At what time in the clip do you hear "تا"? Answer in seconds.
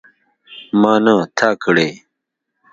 1.37-1.49